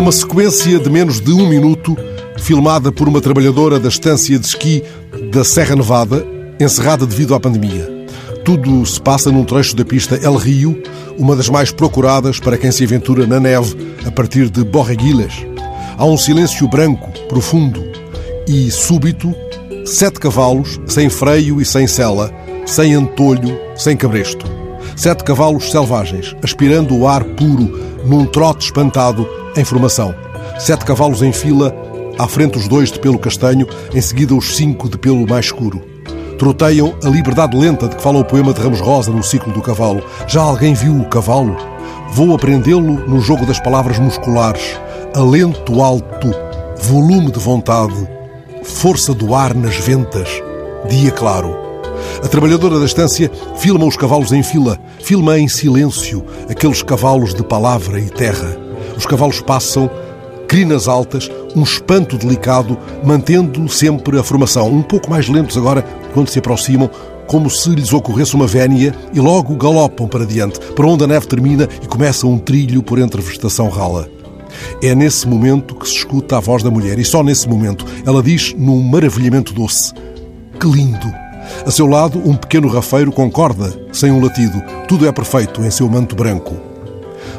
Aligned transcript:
uma 0.00 0.12
sequência 0.12 0.78
de 0.78 0.88
menos 0.88 1.20
de 1.20 1.30
um 1.30 1.46
minuto, 1.46 1.94
filmada 2.38 2.90
por 2.90 3.06
uma 3.06 3.20
trabalhadora 3.20 3.78
da 3.78 3.90
estância 3.90 4.38
de 4.38 4.46
esqui 4.46 4.82
da 5.30 5.44
Serra 5.44 5.76
Nevada, 5.76 6.26
encerrada 6.58 7.06
devido 7.06 7.34
à 7.34 7.40
pandemia. 7.40 8.06
Tudo 8.42 8.84
se 8.86 8.98
passa 8.98 9.30
num 9.30 9.44
trecho 9.44 9.76
da 9.76 9.84
pista 9.84 10.16
El 10.16 10.36
Rio, 10.36 10.82
uma 11.18 11.36
das 11.36 11.50
mais 11.50 11.70
procuradas 11.70 12.40
para 12.40 12.56
quem 12.56 12.72
se 12.72 12.82
aventura 12.82 13.26
na 13.26 13.38
neve 13.38 13.76
a 14.06 14.10
partir 14.10 14.48
de 14.48 14.64
Borreguilas. 14.64 15.34
Há 15.98 16.04
um 16.06 16.16
silêncio 16.16 16.66
branco, 16.66 17.10
profundo 17.28 17.82
e 18.48 18.70
súbito, 18.70 19.34
sete 19.84 20.18
cavalos, 20.18 20.80
sem 20.86 21.10
freio 21.10 21.60
e 21.60 21.64
sem 21.64 21.86
sela, 21.86 22.32
sem 22.64 22.94
antolho, 22.94 23.54
sem 23.76 23.98
cabresto. 23.98 24.59
Sete 25.00 25.24
cavalos 25.24 25.70
selvagens, 25.70 26.36
aspirando 26.42 26.94
o 26.94 27.08
ar 27.08 27.24
puro, 27.24 27.72
num 28.04 28.26
trote 28.26 28.66
espantado, 28.66 29.26
em 29.56 29.64
formação. 29.64 30.14
Sete 30.58 30.84
cavalos 30.84 31.22
em 31.22 31.32
fila, 31.32 31.74
à 32.18 32.28
frente 32.28 32.58
os 32.58 32.68
dois 32.68 32.92
de 32.92 33.00
pelo 33.00 33.18
castanho, 33.18 33.66
em 33.94 34.00
seguida 34.02 34.34
os 34.34 34.54
cinco 34.56 34.90
de 34.90 34.98
pelo 34.98 35.26
mais 35.26 35.46
escuro. 35.46 35.80
Troteiam 36.38 36.94
a 37.02 37.08
liberdade 37.08 37.56
lenta 37.56 37.88
de 37.88 37.96
que 37.96 38.02
fala 38.02 38.18
o 38.18 38.24
poema 38.26 38.52
de 38.52 38.60
Ramos 38.60 38.82
Rosa 38.82 39.10
no 39.10 39.22
ciclo 39.22 39.54
do 39.54 39.62
cavalo. 39.62 40.02
Já 40.28 40.42
alguém 40.42 40.74
viu 40.74 40.94
o 40.94 41.08
cavalo? 41.08 41.56
Vou 42.12 42.34
aprendê-lo 42.34 43.08
no 43.08 43.22
jogo 43.22 43.46
das 43.46 43.58
palavras 43.58 43.98
musculares. 43.98 44.78
Alento 45.16 45.80
alto, 45.80 46.30
volume 46.76 47.30
de 47.30 47.40
vontade, 47.40 48.06
força 48.62 49.14
do 49.14 49.34
ar 49.34 49.54
nas 49.54 49.76
ventas, 49.76 50.28
dia 50.90 51.10
claro. 51.10 51.69
A 52.22 52.28
trabalhadora 52.28 52.78
da 52.78 52.84
estância 52.84 53.30
filma 53.56 53.86
os 53.86 53.96
cavalos 53.96 54.32
em 54.32 54.42
fila, 54.42 54.78
filma 55.02 55.38
em 55.38 55.48
silêncio 55.48 56.24
aqueles 56.48 56.82
cavalos 56.82 57.34
de 57.34 57.42
palavra 57.42 57.98
e 57.98 58.10
terra. 58.10 58.56
Os 58.96 59.06
cavalos 59.06 59.40
passam, 59.40 59.90
crinas 60.46 60.88
altas, 60.88 61.30
um 61.54 61.62
espanto 61.62 62.18
delicado, 62.18 62.76
mantendo 63.04 63.68
sempre 63.68 64.18
a 64.18 64.22
formação, 64.22 64.68
um 64.68 64.82
pouco 64.82 65.08
mais 65.08 65.28
lentos 65.28 65.56
agora 65.56 65.82
quando 66.12 66.28
se 66.28 66.40
aproximam, 66.40 66.90
como 67.26 67.48
se 67.48 67.70
lhes 67.70 67.92
ocorresse 67.92 68.34
uma 68.34 68.46
vénia, 68.46 68.92
e 69.14 69.20
logo 69.20 69.54
galopam 69.54 70.08
para 70.08 70.26
diante, 70.26 70.58
para 70.58 70.86
onde 70.86 71.04
a 71.04 71.06
neve 71.06 71.28
termina 71.28 71.68
e 71.80 71.86
começa 71.86 72.26
um 72.26 72.36
trilho 72.38 72.82
por 72.82 72.98
entre 72.98 73.22
vegetação 73.22 73.68
rala. 73.68 74.08
É 74.82 74.94
nesse 74.94 75.28
momento 75.28 75.76
que 75.76 75.88
se 75.88 75.98
escuta 75.98 76.36
a 76.36 76.40
voz 76.40 76.62
da 76.62 76.70
mulher, 76.70 76.98
e 76.98 77.04
só 77.04 77.22
nesse 77.22 77.48
momento 77.48 77.86
ela 78.04 78.20
diz, 78.20 78.52
num 78.58 78.82
maravilhamento 78.82 79.54
doce: 79.54 79.94
Que 80.58 80.66
lindo! 80.66 81.29
A 81.66 81.70
seu 81.70 81.86
lado, 81.86 82.18
um 82.24 82.34
pequeno 82.34 82.68
rafeiro 82.68 83.12
concorda, 83.12 83.72
sem 83.92 84.10
um 84.10 84.22
latido. 84.22 84.60
Tudo 84.86 85.06
é 85.06 85.12
perfeito 85.12 85.62
em 85.62 85.70
seu 85.70 85.88
manto 85.88 86.14
branco. 86.14 86.54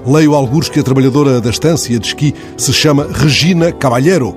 Leio 0.06 0.34
alguns 0.34 0.70
que 0.70 0.80
a 0.80 0.84
trabalhadora 0.84 1.40
da 1.40 1.50
estância 1.50 2.00
de 2.00 2.08
esqui 2.08 2.34
se 2.58 2.74
chama 2.74 3.08
Regina 3.12 3.72
Cavalheiro. 3.72 4.36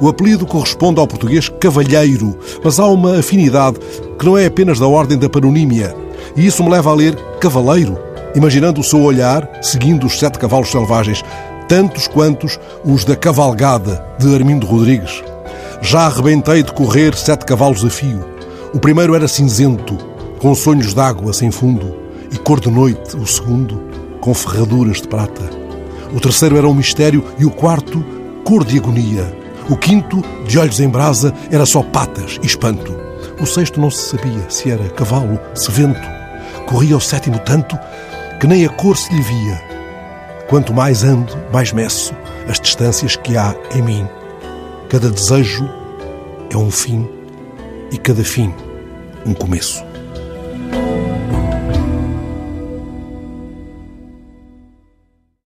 O 0.00 0.08
apelido 0.08 0.46
corresponde 0.46 1.00
ao 1.00 1.06
português 1.06 1.48
cavalheiro, 1.48 2.38
mas 2.62 2.78
há 2.78 2.86
uma 2.86 3.18
afinidade 3.18 3.78
que 4.18 4.24
não 4.24 4.38
é 4.38 4.46
apenas 4.46 4.78
da 4.78 4.86
ordem 4.86 5.18
da 5.18 5.28
paronímia. 5.28 5.94
E 6.36 6.46
isso 6.46 6.62
me 6.62 6.70
leva 6.70 6.90
a 6.90 6.94
ler 6.94 7.16
cavaleiro, 7.40 7.98
imaginando 8.34 8.80
o 8.80 8.84
seu 8.84 9.02
olhar, 9.02 9.48
seguindo 9.62 10.06
os 10.06 10.18
sete 10.18 10.38
cavalos 10.38 10.70
selvagens, 10.70 11.24
tantos 11.68 12.06
quantos 12.06 12.58
os 12.84 13.04
da 13.04 13.16
Cavalgada, 13.16 14.04
de 14.18 14.32
Armindo 14.34 14.66
Rodrigues. 14.66 15.22
Já 15.80 16.00
arrebentei 16.06 16.62
de 16.62 16.72
correr 16.72 17.14
sete 17.14 17.44
cavalos 17.44 17.84
a 17.84 17.90
fio. 17.90 18.24
O 18.72 18.78
primeiro 18.78 19.16
era 19.16 19.26
cinzento, 19.26 19.96
com 20.38 20.54
sonhos 20.54 20.94
d'água 20.94 21.32
sem 21.32 21.50
fundo, 21.50 21.92
e 22.30 22.38
cor 22.38 22.60
de 22.60 22.70
noite, 22.70 23.16
o 23.16 23.26
segundo, 23.26 23.82
com 24.20 24.32
ferraduras 24.32 25.02
de 25.02 25.08
prata. 25.08 25.42
O 26.14 26.20
terceiro 26.20 26.56
era 26.56 26.68
um 26.68 26.74
mistério 26.74 27.24
e 27.36 27.44
o 27.44 27.50
quarto, 27.50 28.04
cor 28.44 28.64
de 28.64 28.78
agonia. 28.78 29.36
O 29.68 29.76
quinto, 29.76 30.22
de 30.46 30.56
olhos 30.56 30.78
em 30.78 30.88
brasa, 30.88 31.34
era 31.50 31.66
só 31.66 31.82
patas 31.82 32.38
e 32.42 32.46
espanto. 32.46 32.96
O 33.40 33.46
sexto 33.46 33.80
não 33.80 33.90
se 33.90 34.10
sabia 34.10 34.48
se 34.48 34.70
era 34.70 34.88
cavalo, 34.90 35.40
se 35.52 35.70
vento. 35.72 36.08
Corria 36.66 36.96
o 36.96 37.00
sétimo 37.00 37.40
tanto 37.40 37.76
que 38.38 38.46
nem 38.46 38.64
a 38.64 38.68
cor 38.68 38.96
se 38.96 39.12
lhe 39.12 39.20
via. 39.20 39.60
Quanto 40.48 40.72
mais 40.72 41.02
ando, 41.02 41.36
mais 41.52 41.72
meço 41.72 42.14
as 42.48 42.60
distâncias 42.60 43.16
que 43.16 43.36
há 43.36 43.52
em 43.74 43.82
mim. 43.82 44.08
Cada 44.88 45.10
desejo 45.10 45.68
é 46.50 46.56
um 46.56 46.70
fim 46.70 47.08
e 47.92 47.98
cada 47.98 48.24
fim 48.24 48.54
um 49.26 49.34
começo. 49.34 49.89